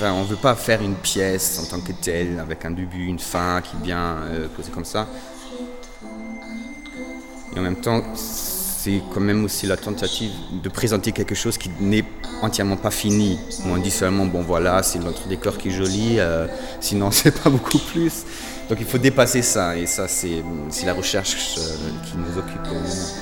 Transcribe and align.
On 0.00 0.22
ne 0.22 0.28
veut 0.28 0.36
pas 0.36 0.54
faire 0.54 0.82
une 0.82 0.94
pièce 0.94 1.60
en 1.60 1.66
tant 1.66 1.80
que 1.80 1.92
telle, 1.92 2.38
avec 2.38 2.64
un 2.64 2.70
début, 2.70 3.06
une 3.06 3.18
fin 3.18 3.60
qui 3.60 3.76
est 3.76 3.84
bien 3.84 4.16
posée 4.56 4.70
comme 4.70 4.84
ça. 4.84 5.06
Et 7.54 7.58
en 7.58 7.62
même 7.62 7.80
temps, 7.80 8.02
c'est 8.14 9.02
quand 9.12 9.20
même 9.20 9.44
aussi 9.44 9.66
la 9.66 9.76
tentative 9.76 10.30
de 10.62 10.68
présenter 10.68 11.12
quelque 11.12 11.34
chose 11.34 11.58
qui 11.58 11.70
n'est 11.80 12.04
entièrement 12.42 12.76
pas 12.76 12.90
fini. 12.90 13.38
On 13.66 13.76
dit 13.76 13.90
seulement, 13.90 14.26
bon 14.26 14.42
voilà, 14.42 14.82
c'est 14.82 14.98
notre 15.00 15.26
décor 15.28 15.58
qui 15.58 15.68
est 15.68 15.72
joli, 15.72 16.16
euh, 16.18 16.46
sinon 16.80 17.10
c'est 17.18 17.42
pas 17.42 17.50
beaucoup 17.50 17.78
plus. 17.78 18.24
Donc 18.68 18.78
il 18.80 18.86
faut 18.86 18.98
dépasser 18.98 19.42
ça, 19.42 19.76
et 19.76 19.86
ça 19.86 20.06
c'est 20.08 20.42
la 20.84 20.92
recherche 20.94 21.56
euh, 21.58 21.62
qui 22.04 22.16
nous 22.18 22.38
occupe 22.38 22.70
au 22.70 22.74
moment. 22.74 23.17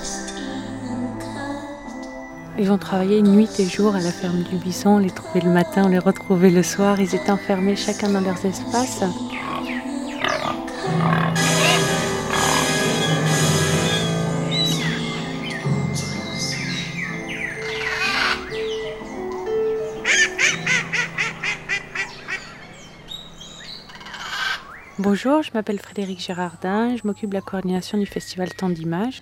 Ils 2.58 2.72
ont 2.72 2.78
travaillé 2.78 3.20
nuit 3.20 3.50
et 3.58 3.66
jour 3.66 3.94
à 3.94 4.00
la 4.00 4.10
ferme 4.10 4.42
du 4.42 4.56
Bison, 4.56 4.96
les 4.96 5.10
trouver 5.10 5.42
le 5.42 5.50
matin, 5.50 5.90
les 5.90 5.98
retrouver 5.98 6.50
le 6.50 6.62
soir. 6.62 6.98
Ils 6.98 7.14
étaient 7.14 7.30
enfermés 7.30 7.76
chacun 7.76 8.08
dans 8.08 8.22
leurs 8.22 8.44
espaces. 8.46 9.04
Bonjour, 24.98 25.42
je 25.42 25.50
m'appelle 25.52 25.78
Frédéric 25.78 26.20
Gérardin, 26.20 26.96
je 26.96 27.06
m'occupe 27.06 27.28
de 27.28 27.34
la 27.34 27.42
coordination 27.42 27.98
du 27.98 28.06
festival 28.06 28.48
Temps 28.54 28.70
d'Images. 28.70 29.20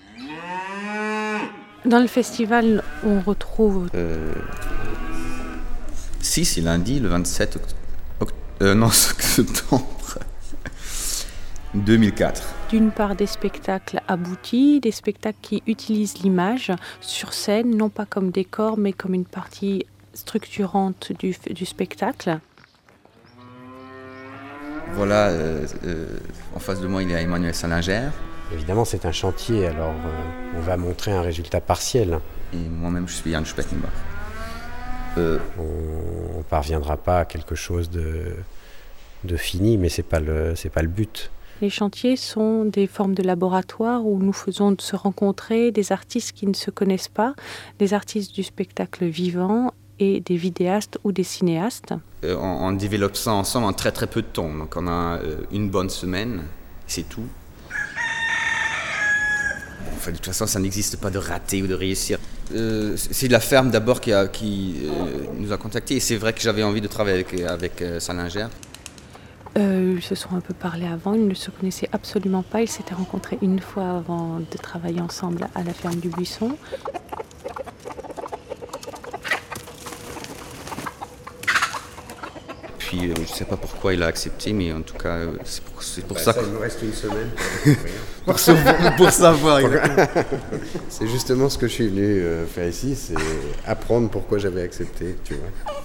Dans 1.84 2.00
le 2.00 2.06
festival, 2.06 2.82
on 3.04 3.20
retrouve. 3.20 3.88
Euh, 3.94 4.32
si, 6.20 6.44
c'est 6.44 6.60
lundi, 6.60 7.00
le 7.00 7.08
27 7.08 7.58
euh, 8.62 8.74
non, 8.74 8.88
septembre 8.90 10.18
2004. 11.74 12.42
D'une 12.70 12.90
part 12.90 13.16
des 13.16 13.26
spectacles 13.26 14.00
aboutis, 14.08 14.80
des 14.80 14.92
spectacles 14.92 15.38
qui 15.42 15.62
utilisent 15.66 16.18
l'image 16.18 16.72
sur 17.00 17.32
scène, 17.34 17.76
non 17.76 17.88
pas 17.88 18.06
comme 18.06 18.30
décor, 18.30 18.78
mais 18.78 18.92
comme 18.92 19.14
une 19.14 19.24
partie 19.24 19.84
structurante 20.14 21.12
du, 21.18 21.36
du 21.50 21.66
spectacle. 21.66 22.38
Voilà, 24.92 25.28
euh, 25.28 25.66
euh, 25.84 26.06
en 26.54 26.60
face 26.60 26.80
de 26.80 26.86
moi, 26.86 27.02
il 27.02 27.10
y 27.10 27.14
a 27.14 27.20
Emmanuel 27.20 27.54
Salinger. 27.54 28.10
Évidemment, 28.52 28.84
c'est 28.84 29.06
un 29.06 29.12
chantier, 29.12 29.66
alors 29.66 29.90
euh, 29.90 30.56
on 30.58 30.60
va 30.60 30.76
montrer 30.76 31.12
un 31.12 31.22
résultat 31.22 31.60
partiel. 31.60 32.20
Et 32.52 32.56
moi-même, 32.56 33.08
je 33.08 33.14
suis 33.14 33.32
Jan 33.32 33.44
Speckenbach. 33.44 33.90
on 35.16 36.38
ne 36.38 36.42
parviendra 36.48 36.96
pas 36.96 37.20
à 37.20 37.24
quelque 37.24 37.54
chose 37.54 37.90
de, 37.90 38.36
de 39.24 39.36
fini, 39.36 39.78
mais 39.78 39.88
ce 39.88 40.00
n'est 40.00 40.08
pas, 40.08 40.20
le, 40.20 40.54
pas 40.72 40.82
le 40.82 40.88
but. 40.88 41.30
Les 41.62 41.70
chantiers 41.70 42.16
sont 42.16 42.64
des 42.64 42.86
formes 42.86 43.14
de 43.14 43.22
laboratoire 43.22 44.04
où 44.04 44.18
nous 44.18 44.32
faisons 44.32 44.74
se 44.78 44.96
rencontrer 44.96 45.70
des 45.70 45.92
artistes 45.92 46.32
qui 46.32 46.46
ne 46.46 46.54
se 46.54 46.70
connaissent 46.70 47.08
pas, 47.08 47.34
des 47.78 47.94
artistes 47.94 48.34
du 48.34 48.42
spectacle 48.42 49.04
vivant 49.04 49.72
et 50.00 50.20
des 50.20 50.36
vidéastes 50.36 50.98
ou 51.04 51.12
des 51.12 51.22
cinéastes. 51.22 51.94
Euh, 52.24 52.36
on, 52.36 52.72
développe 52.72 53.16
ça 53.16 53.32
ensemble 53.32 53.66
en 53.66 53.72
très 53.72 53.92
très 53.92 54.08
peu 54.08 54.22
de 54.22 54.26
temps. 54.26 54.52
Donc 54.52 54.74
on 54.76 54.88
a 54.88 55.18
euh, 55.18 55.36
une 55.52 55.70
bonne 55.70 55.90
semaine, 55.90 56.42
c'est 56.86 57.08
tout. 57.08 57.26
Enfin, 60.04 60.12
de 60.12 60.16
toute 60.16 60.26
façon, 60.26 60.46
ça 60.46 60.60
n'existe 60.60 60.98
pas 60.98 61.10
de 61.10 61.18
rater 61.18 61.62
ou 61.62 61.66
de 61.66 61.74
réussir. 61.74 62.18
Euh, 62.54 62.94
c'est 62.96 63.28
la 63.28 63.40
ferme 63.40 63.70
d'abord 63.70 64.00
qui, 64.00 64.12
a, 64.12 64.26
qui 64.28 64.76
nous 65.38 65.52
a 65.52 65.56
contactés 65.56 65.96
et 65.96 66.00
c'est 66.00 66.16
vrai 66.16 66.34
que 66.34 66.40
j'avais 66.40 66.62
envie 66.62 66.82
de 66.82 66.86
travailler 66.86 67.24
avec, 67.24 67.40
avec 67.40 67.84
Salinger. 67.98 68.48
ils 69.56 70.02
se 70.02 70.14
sont 70.14 70.34
un 70.36 70.40
peu 70.40 70.52
parlé 70.52 70.86
avant, 70.86 71.14
ils 71.14 71.26
ne 71.26 71.34
se 71.34 71.50
connaissaient 71.50 71.88
absolument 71.92 72.42
pas, 72.42 72.60
ils 72.60 72.68
s'étaient 72.68 72.94
rencontrés 72.94 73.38
une 73.40 73.60
fois 73.60 73.98
avant 73.98 74.40
de 74.40 74.58
travailler 74.60 75.00
ensemble 75.00 75.48
à 75.54 75.62
la 75.62 75.72
ferme 75.72 75.96
du 75.96 76.10
Buisson. 76.10 76.56
Je 83.14 83.20
ne 83.20 83.26
sais 83.26 83.44
pas 83.44 83.56
pourquoi 83.56 83.94
il 83.94 84.02
a 84.02 84.06
accepté, 84.06 84.52
mais 84.52 84.72
en 84.72 84.82
tout 84.82 84.96
cas, 84.96 85.20
c'est 85.44 85.62
pour, 86.04 86.16
bah, 86.16 86.22
ça, 86.22 86.32
ça 86.32 86.40
Il 86.42 86.52
nous 86.52 86.60
reste 86.60 86.82
une 86.82 86.92
semaine. 86.92 87.30
pour, 88.24 88.34
pour, 88.96 89.10
savoir. 89.10 89.60
c'est 90.88 91.08
justement 91.08 91.48
ce 91.48 91.58
que 91.58 91.66
je 91.66 91.72
suis 91.72 91.88
venu 91.88 92.02
euh, 92.02 92.46
faire 92.46 92.68
ici, 92.68 92.96
c'est 92.96 93.14
apprendre 93.66 94.08
pourquoi 94.10 94.38
j'avais 94.38 94.62
accepté, 94.62 95.16
tu 95.24 95.34
vois. 95.34 95.82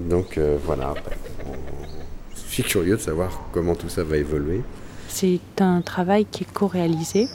Donc 0.00 0.38
euh, 0.38 0.58
voilà, 0.64 0.94
je 2.34 2.52
suis 2.52 2.62
curieux 2.62 2.96
de 2.96 3.00
savoir 3.00 3.40
comment 3.52 3.74
tout 3.74 3.88
ça 3.88 4.04
va 4.04 4.16
évoluer. 4.16 4.62
C'est 5.08 5.40
un 5.60 5.82
travail 5.82 6.24
qui 6.24 6.44
est 6.44 6.52
co-réalisé. 6.52 7.28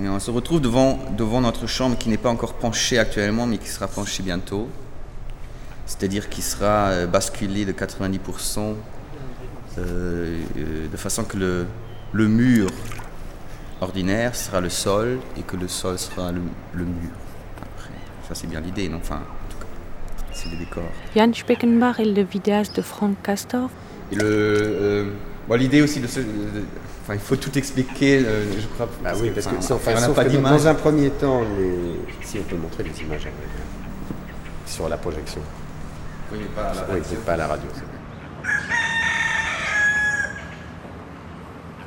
Et 0.00 0.08
on 0.08 0.20
se 0.20 0.30
retrouve 0.30 0.60
devant, 0.60 0.98
devant 1.16 1.40
notre 1.40 1.66
chambre 1.66 1.98
qui 1.98 2.08
n'est 2.08 2.18
pas 2.18 2.30
encore 2.30 2.54
penchée 2.54 2.98
actuellement, 2.98 3.46
mais 3.46 3.58
qui 3.58 3.68
sera 3.68 3.88
penchée 3.88 4.22
bientôt 4.22 4.68
c'est-à-dire 5.98 6.28
qu'il 6.28 6.44
sera 6.44 6.90
euh, 6.90 7.06
basculé 7.06 7.64
de 7.64 7.72
90% 7.72 8.74
euh, 9.78 10.40
euh, 10.56 10.88
de 10.88 10.96
façon 10.96 11.24
que 11.24 11.36
le, 11.36 11.66
le, 12.12 12.28
mur 12.28 12.68
ordinaire 13.80 14.36
sera 14.36 14.60
le 14.60 14.68
sol 14.68 15.18
et 15.36 15.42
que 15.42 15.56
le 15.56 15.66
sol 15.66 15.98
sera 15.98 16.30
le, 16.30 16.40
mur. 16.84 17.10
Après, 17.60 17.90
ça 18.28 18.34
c'est 18.34 18.46
bien 18.46 18.60
l'idée, 18.60 18.88
non? 18.88 18.98
Enfin, 18.98 19.16
en 19.16 19.52
tout 19.52 19.58
cas, 19.58 19.66
c'est 20.32 20.48
le 20.50 20.56
décor. 20.56 20.84
Jan 21.16 21.32
Speckenbach 21.32 21.98
est 21.98 22.04
le 22.04 22.22
vidéaste 22.22 22.76
de 22.76 22.82
Frank 22.82 23.16
Castor. 23.22 23.68
l'idée 24.12 25.82
aussi 25.82 26.00
de 26.00 26.06
ce, 26.06 26.20
enfin, 27.02 27.14
il 27.14 27.20
faut 27.20 27.36
tout 27.36 27.56
expliquer, 27.58 28.20
je 28.20 28.66
crois. 28.74 28.88
Ah 29.04 29.14
oui, 29.20 29.30
parce 29.34 29.46
que, 29.48 29.72
enfin, 29.72 30.12
pas 30.12 30.24
dans 30.24 30.66
un 30.68 30.74
premier 30.74 31.10
temps, 31.10 31.42
si 32.22 32.38
on 32.38 32.42
peut 32.44 32.56
montrer 32.56 32.84
les 32.84 33.00
images 33.02 33.28
sur 34.66 34.88
la 34.88 34.96
projection. 34.96 35.40
Oui, 36.32 36.40
pas 36.54 36.62
à 36.62 36.74
la 36.74 36.82
radio. 36.82 37.16
pas 37.24 37.32
à 37.32 37.36
la 37.36 37.46
radio. 37.46 37.68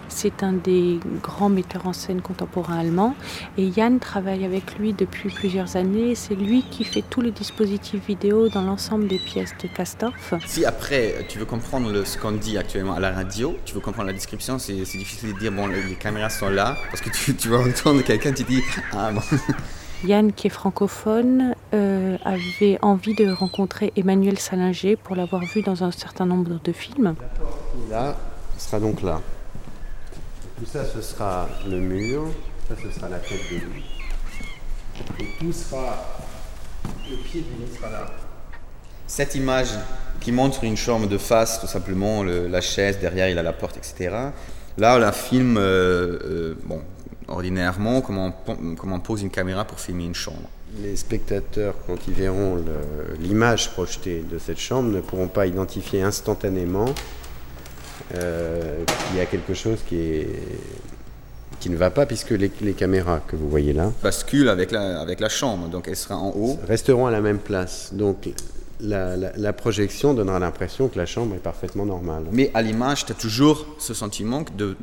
C'est 0.08 0.44
un 0.44 0.54
des 0.54 1.00
grands 1.24 1.50
metteurs 1.50 1.88
en 1.88 1.94
scène 1.94 2.22
contemporains 2.22 2.78
allemands 2.78 3.16
et 3.58 3.66
Yann 3.66 4.00
travaille 4.00 4.46
avec 4.46 4.78
lui 4.78 4.94
depuis 4.94 5.30
plusieurs 5.30 5.78
années. 5.78 6.14
C'est 6.14 6.36
lui 6.36 6.64
qui 6.70 6.84
fait 6.84 7.04
tout 7.10 7.22
le 7.22 7.32
dispositif 7.32 8.06
vidéo 8.06 8.48
dans 8.48 8.62
l'ensemble 8.62 9.08
des 9.08 9.18
pièces 9.18 9.54
de 9.64 9.68
Castorf. 9.68 10.36
Si 10.46 10.64
après 10.64 11.26
tu 11.28 11.40
veux 11.40 11.46
comprendre 11.46 12.04
ce 12.06 12.20
qu'on 12.20 12.34
dit 12.34 12.58
actuellement 12.58 12.94
à 12.94 13.00
la 13.00 13.12
radio, 13.12 13.58
tu 13.66 13.74
veux 13.74 13.80
comprendre 13.80 14.08
la 14.08 14.14
description, 14.14 14.60
c'est 14.60 14.74
difficile 14.74 15.34
de 15.34 15.40
dire 15.40 15.52
bon 15.52 15.66
les 15.66 15.96
caméras 15.96 16.30
sont 16.30 16.50
là 16.50 16.78
parce 16.92 17.02
que 17.02 17.10
tu, 17.10 17.36
tu 17.36 17.50
vas 17.50 17.60
entendre 17.60 18.04
quelqu'un 18.04 18.32
qui 18.32 18.44
dit 18.44 18.62
ah 18.94 19.12
bon. 19.12 19.22
Yann, 20.04 20.34
qui 20.34 20.48
est 20.48 20.52
francophone, 20.52 21.56
euh, 21.74 22.18
avait 22.26 22.80
envie 22.82 23.14
de 23.14 23.32
rencontrer 23.32 23.94
Emmanuel 23.96 24.40
Salinger 24.40 24.96
pour 24.96 25.16
l'avoir 25.16 25.44
vu 25.44 25.62
dans 25.62 25.84
un 25.84 25.92
certain 25.92 26.26
nombre 26.26 26.60
de 26.64 26.72
films. 26.72 27.16
Là, 27.90 28.16
ce 28.58 28.70
sera 28.70 28.80
donc 28.80 29.02
là. 29.02 29.22
Tout 30.58 30.66
ça, 30.66 30.86
ce 30.86 31.02
sera 31.02 31.48
le 31.68 31.80
mur. 31.80 32.24
Ça, 32.68 32.76
ce 32.82 32.92
sera 32.92 33.10
la 33.10 33.20
tête 33.20 33.42
de 33.52 33.58
lui. 33.58 33.84
Et 35.20 35.40
tout 35.40 35.52
sera. 35.52 35.98
Le 37.10 37.18
pied 37.18 37.42
de 37.42 37.64
lui 37.64 37.76
sera 37.76 37.90
là. 37.92 38.06
Cette 39.08 39.36
image 39.36 39.70
qui 40.20 40.32
montre 40.32 40.64
une 40.64 40.78
chambre 40.78 41.08
de 41.08 41.18
face, 41.18 41.60
tout 41.60 41.68
simplement, 41.68 42.24
la 42.24 42.62
chaise, 42.62 43.00
derrière 43.00 43.28
il 43.28 43.38
a 43.38 43.44
la 43.44 43.54
porte, 43.54 43.78
etc. 43.78 44.32
Là, 44.78 44.96
on 44.96 45.00
la 45.00 45.12
filme, 45.12 45.58
euh, 45.58 46.20
euh, 46.24 46.58
bon, 46.64 46.82
ordinairement 47.32 48.02
comment 48.02 48.34
on, 48.48 48.76
comment 48.76 49.00
pose 49.00 49.22
une 49.22 49.30
caméra 49.30 49.66
pour 49.66 49.80
filmer 49.80 50.06
une 50.06 50.16
chambre. 50.16 50.50
Les 50.82 50.96
spectateurs, 50.96 51.76
quand 51.86 51.98
ils 52.08 52.14
verront 52.14 52.64
l'image 53.20 53.72
projetée 53.72 54.24
de 54.30 54.40
cette 54.40 54.60
chambre, 54.60 54.90
ne 54.90 55.02
pourront 55.02 55.28
pas 55.28 55.46
identifier 55.46 56.02
instantanément 56.02 56.94
euh, 58.16 58.84
qu'il 58.86 59.18
y 59.18 59.20
a 59.20 59.26
quelque 59.26 59.54
chose 59.54 59.80
qui, 59.88 59.98
est, 59.98 60.28
qui 61.60 61.70
ne 61.70 61.76
va 61.76 61.90
pas, 61.90 62.06
puisque 62.06 62.32
les, 62.32 62.50
caméras 62.50 63.22
que 63.26 63.36
vous 63.36 63.50
voyez 63.50 63.74
là 63.74 63.92
basculent 64.02 64.50
avec 64.50 64.72
la, 64.72 65.02
avec 65.02 65.20
la 65.20 65.30
chambre, 65.30 65.68
donc 65.68 65.88
elle 65.88 65.96
sera 65.96 66.18
en 66.18 66.30
haut. 66.30 66.58
Resteront 66.68 67.06
à 67.06 67.12
la 67.12 67.22
même 67.22 67.40
place. 67.40 67.94
Donc 67.94 68.30
la, 68.82 69.54
projection 69.54 70.14
donnera 70.14 70.40
l'impression 70.40 70.88
que 70.88 70.98
la 70.98 71.06
chambre 71.06 71.36
est 71.36 71.40
parfaitement 71.40 71.86
normale. 71.86 72.26
Mais 72.32 72.52
à 72.54 72.62
l'image, 72.62 73.06
tu 73.06 73.12
as 73.12 73.16
toujours 73.16 73.66
ce 73.80 73.94
sentiment 73.94 74.44
de, 74.56 74.76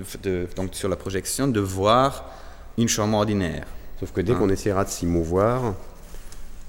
donc 0.57 0.75
sur 0.75 0.89
la 0.89 0.97
projection 0.97 1.49
de 1.49 1.61
voir 1.61 2.31
une 2.77 2.89
chambre 2.89 3.17
ordinaire. 3.17 3.67
Sauf 3.99 4.13
que 4.13 4.21
dès 4.21 4.33
hein. 4.33 4.37
qu'on 4.37 4.49
essaiera 4.49 4.85
de 4.85 4.91
s'y 4.91 5.07
mouvoir, 5.07 5.75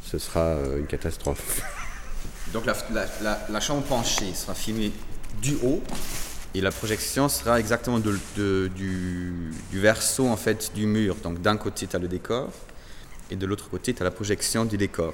ce 0.04 0.18
sera 0.18 0.40
euh, 0.40 0.80
une 0.80 0.88
catastrophe. 0.88 1.62
Donc 2.54 2.64
la, 2.66 3.60
chambre 3.60 3.84
penchée 3.84 4.34
sera 4.34 4.56
filmée 4.56 4.92
du 5.40 5.56
haut 5.64 5.84
et 6.56 6.62
la 6.62 6.72
projection 6.72 7.30
sera 7.30 7.60
exactement 7.60 8.00
du, 8.00 8.10
du, 8.76 9.52
verso 9.72 10.28
en 10.28 10.36
fait 10.36 10.72
du 10.74 10.88
mur. 10.88 11.16
Donc 11.22 11.44
d'un 11.44 11.58
côté 11.58 11.86
tu 11.86 11.96
as 11.96 12.00
le 12.00 12.08
décor 12.08 12.50
et 13.30 13.36
de 13.36 13.46
l'autre 13.46 13.70
côté 13.70 13.94
tu 13.94 14.02
as 14.02 14.04
la 14.04 14.10
projection 14.10 14.66
du 14.66 14.78
décor. 14.78 15.14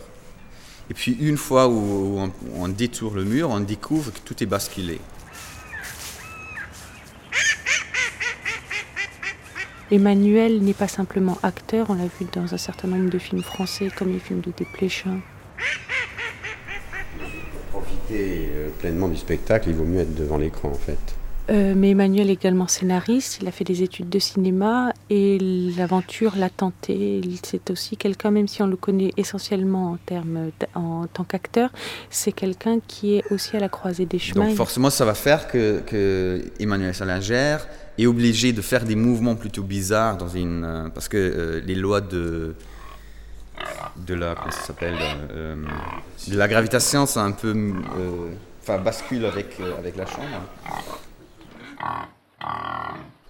Et 0.89 0.93
puis 0.93 1.17
une 1.19 1.37
fois 1.37 1.67
où 1.67 2.19
on, 2.19 2.31
on 2.55 2.67
détourne 2.67 3.15
le 3.15 3.25
mur, 3.25 3.49
on 3.49 3.59
découvre 3.59 4.11
que 4.11 4.19
tout 4.19 4.41
est 4.43 4.45
basculé. 4.45 4.99
Emmanuel 9.91 10.61
n'est 10.61 10.73
pas 10.73 10.87
simplement 10.87 11.37
acteur, 11.43 11.87
on 11.89 11.93
l'a 11.93 12.05
vu 12.05 12.25
dans 12.33 12.53
un 12.53 12.57
certain 12.57 12.87
nombre 12.87 13.09
de 13.09 13.19
films 13.19 13.43
français 13.43 13.89
comme 13.95 14.11
les 14.11 14.19
films 14.19 14.41
de 14.41 14.51
Desplechin. 14.51 15.19
Pour 17.69 17.81
profiter 17.81 18.49
euh, 18.51 18.69
pleinement 18.79 19.07
du 19.07 19.15
spectacle, 19.15 19.69
il 19.69 19.75
vaut 19.75 19.85
mieux 19.85 19.99
être 19.99 20.15
devant 20.15 20.37
l'écran 20.37 20.69
en 20.69 20.73
fait. 20.73 21.14
Euh, 21.49 21.73
mais 21.75 21.91
Emmanuel 21.91 22.29
est 22.29 22.33
également 22.33 22.67
scénariste, 22.67 23.39
il 23.41 23.47
a 23.47 23.51
fait 23.51 23.63
des 23.63 23.83
études 23.83 24.09
de 24.09 24.19
cinéma 24.19 24.91
et 25.09 25.37
l'aventure 25.77 26.35
l'a 26.37 26.49
tenté. 26.49 27.21
C'est 27.43 27.69
aussi 27.69 27.97
quelqu'un, 27.97 28.31
même 28.31 28.47
si 28.47 28.61
on 28.61 28.67
le 28.67 28.75
connaît 28.75 29.11
essentiellement 29.17 29.91
en, 29.91 29.97
termes 29.97 30.51
en 30.73 31.05
tant 31.07 31.23
qu'acteur, 31.23 31.69
c'est 32.09 32.31
quelqu'un 32.31 32.79
qui 32.87 33.15
est 33.15 33.23
aussi 33.31 33.55
à 33.55 33.59
la 33.59 33.69
croisée 33.69 34.05
des 34.05 34.19
chemins. 34.19 34.47
Donc 34.47 34.55
forcément, 34.55 34.89
ça 34.89 35.05
va 35.05 35.13
faire 35.13 35.47
que, 35.47 35.81
que 35.85 36.41
Emmanuel 36.59 36.95
Salinger 36.95 37.57
est 37.97 38.07
obligé 38.07 38.51
de 38.51 38.61
faire 38.61 38.83
des 38.83 38.95
mouvements 38.95 39.35
plutôt 39.35 39.63
bizarres 39.63 40.17
dans 40.17 40.27
une, 40.27 40.63
euh, 40.63 40.89
parce 40.89 41.07
que 41.07 41.17
euh, 41.17 41.61
les 41.65 41.75
lois 41.75 42.01
de 42.01 42.55
de 43.95 44.13
la 44.13 44.35
comment 44.35 44.51
ça 44.51 44.61
s'appelle 44.61 44.97
euh, 45.31 45.55
de 46.27 46.37
la 46.37 46.47
gravitation 46.47 47.05
sont 47.05 47.21
un 47.21 47.31
peu 47.31 47.53
euh, 47.53 48.31
enfin 48.61 48.77
basculent 48.79 49.25
avec 49.25 49.57
avec 49.77 49.95
la 49.95 50.05
chambre. 50.05 50.41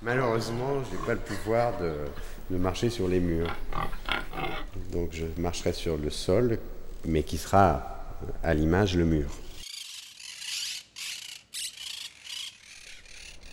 Malheureusement, 0.01 0.83
je 0.91 0.95
n'ai 0.97 1.05
pas 1.05 1.13
le 1.13 1.19
pouvoir 1.19 1.73
de, 1.79 1.91
de 2.51 2.57
marcher 2.61 2.89
sur 2.89 3.07
les 3.07 3.19
murs. 3.19 3.47
Donc 4.91 5.09
je 5.11 5.25
marcherai 5.41 5.73
sur 5.73 5.97
le 5.97 6.09
sol, 6.09 6.59
mais 7.05 7.23
qui 7.23 7.37
sera 7.37 8.05
à 8.43 8.53
l'image 8.53 8.95
le 8.95 9.05
mur. 9.05 9.27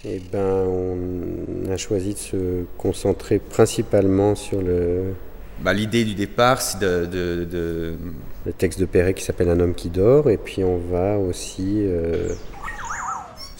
Eh 0.04 0.18
ben, 0.32 0.66
on 0.66 1.70
a 1.70 1.76
choisi 1.76 2.14
de 2.14 2.18
se 2.18 2.64
concentrer 2.76 3.38
principalement 3.38 4.34
sur 4.34 4.60
le, 4.60 5.14
Bah, 5.60 5.72
l'idée 5.72 6.04
du 6.04 6.14
départ, 6.14 6.60
c'est 6.60 6.80
de, 6.80 7.06
de- 7.06 7.44
de- 7.44 7.96
le 8.44 8.52
texte 8.52 8.80
de 8.80 8.84
Perret 8.84 9.14
qui 9.14 9.22
s'appelle 9.22 9.48
Un 9.48 9.60
homme 9.60 9.76
qui 9.76 9.90
dort, 9.90 10.28
et 10.28 10.38
puis 10.38 10.64
on 10.64 10.76
va 10.78 11.18
aussi 11.18 11.82
euh, 11.84 12.34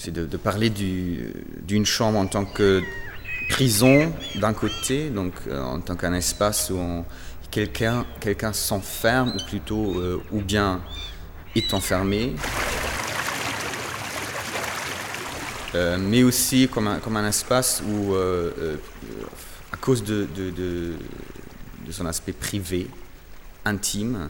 c'est 0.04 0.10
de, 0.10 0.36
parler 0.36 0.68
du- 0.68 1.32
d'une 1.62 1.86
chambre 1.86 2.18
en 2.18 2.26
tant 2.26 2.44
que 2.44 2.82
prison 3.48 4.12
d'un 4.34 4.52
côté, 4.52 5.10
donc 5.10 5.32
euh, 5.46 5.62
en 5.62 5.80
tant 5.80 5.94
qu'un 5.94 6.12
espace 6.14 6.70
où 6.70 6.76
on- 6.76 7.04
quelqu'un 7.52 8.52
s'enferme, 8.52 9.32
ou 9.36 9.44
plutôt, 9.48 9.94
euh, 10.00 10.20
ou 10.32 10.40
bien 10.40 10.80
est 11.54 11.72
enfermé, 11.74 12.34
Euh, 15.74 15.96
mais 15.98 16.22
aussi 16.22 16.68
comme 16.68 16.86
un, 16.86 17.26
espace 17.26 17.82
où, 17.88 18.14
à 18.14 19.76
cause 19.78 20.04
de, 20.04 20.26
de, 20.36 20.50
son 21.90 22.04
aspect 22.04 22.34
privé, 22.34 22.88
intime, 23.64 24.28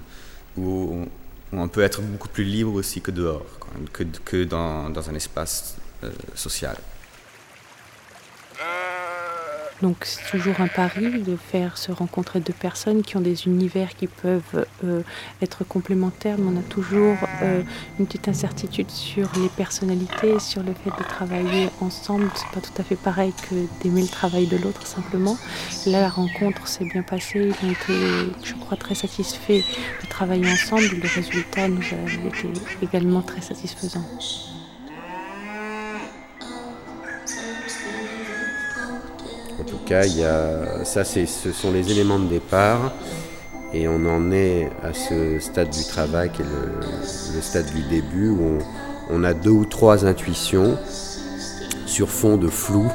où, 0.57 0.63
où 0.63 1.09
on 1.53 1.69
peut 1.69 1.83
être 1.83 2.01
beaucoup 2.01 2.29
plus 2.29 2.45
libre 2.45 2.73
aussi 2.75 3.01
que 3.01 3.11
dehors, 3.11 3.45
que, 3.93 4.05
que 4.25 4.45
dans, 4.45 4.91
dans 4.91 5.11
un 5.11 5.15
espace 5.15 5.77
euh, 6.05 6.11
social. 6.35 6.77
Donc 9.83 9.97
c'est 10.03 10.31
toujours 10.31 10.61
un 10.61 10.69
pari 10.69 11.23
de 11.23 11.37
faire 11.37 11.77
se 11.77 11.91
rencontrer 11.91 12.39
deux 12.39 12.53
personnes 12.53 13.03
qui 13.03 13.17
ont 13.17 13.21
des 13.21 13.47
univers 13.47 13.97
qui 13.97 14.07
peuvent 14.07 14.65
euh, 14.85 15.03
être 15.43 15.65
complémentaires, 15.65 16.37
mais 16.39 16.57
on 16.57 16.61
a 16.61 16.63
toujours 16.63 17.17
euh, 17.43 17.63
une 17.99 18.07
petite 18.07 18.29
incertitude 18.29 18.91
sur 18.91 19.29
les 19.43 19.49
personnalités, 19.49 20.39
sur 20.39 20.63
le 20.63 20.73
fait 20.73 20.91
de 20.91 21.09
travailler 21.09 21.69
ensemble. 21.81 22.31
C'est 22.37 22.49
pas 22.55 22.61
tout 22.61 22.81
à 22.81 22.85
fait 22.85 22.95
pareil 22.95 23.33
que 23.49 23.57
d'aimer 23.83 24.03
le 24.03 24.09
travail 24.09 24.47
de 24.47 24.57
l'autre 24.57 24.87
simplement. 24.87 25.37
Là, 25.87 26.01
la 26.01 26.09
rencontre 26.09 26.69
s'est 26.69 26.85
bien 26.85 27.03
passée. 27.03 27.51
Ils 27.63 27.67
ont 27.67 27.73
été, 27.73 28.33
je 28.45 28.55
crois, 28.55 28.77
très 28.77 28.95
satisfaits 28.95 29.63
de 30.03 30.09
travailler 30.09 30.49
ensemble. 30.49 30.85
Le 30.93 31.09
résultat 31.09 31.67
nous 31.67 31.83
a 31.83 32.29
été 32.29 32.49
également 32.83 33.23
très 33.23 33.41
satisfaisant. 33.41 34.05
Cas, 39.83 40.05
il 40.05 40.19
y 40.19 40.25
a, 40.25 40.85
ça, 40.85 41.05
c'est, 41.05 41.27
ce 41.27 41.53
sont 41.53 41.73
les 41.73 41.91
éléments 41.91 42.19
de 42.19 42.29
départ. 42.29 42.93
Et 43.75 43.89
on 43.89 44.05
en 44.07 44.31
est 44.33 44.71
à 44.83 44.93
ce 44.93 45.39
stade 45.39 45.71
du 45.71 45.85
travail 45.85 46.31
qui 46.31 46.43
est 46.43 46.45
le, 46.45 47.35
le 47.35 47.41
stade 47.41 47.67
du 47.73 47.83
début 47.83 48.29
où 48.29 48.59
on, 48.59 48.59
on 49.11 49.25
a 49.25 49.33
deux 49.33 49.51
ou 49.51 49.65
trois 49.65 50.05
intuitions 50.05 50.77
sur 51.87 52.11
fond 52.11 52.37
de 52.37 52.49
flou 52.49 52.91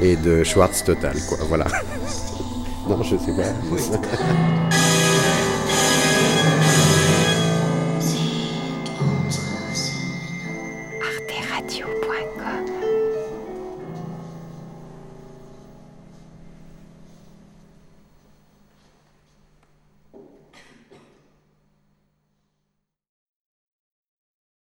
et 0.00 0.16
de 0.16 0.44
Schwartz 0.44 0.84
total. 0.84 1.16
Quoi. 1.28 1.38
Voilà. 1.48 1.66
non, 2.88 3.02
je 3.02 3.16
sais 3.16 3.32
pas. 3.32 4.68